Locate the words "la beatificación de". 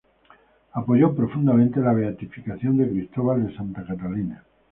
1.79-2.89